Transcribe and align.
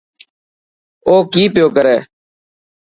اوڪي 1.07 1.43
پيو 1.53 1.67
ڪري. 1.75 1.97